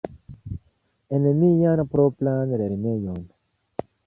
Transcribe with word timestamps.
En 1.17 1.23
mian 1.41 1.85
propran 1.93 2.49
lernejon. 2.63 3.21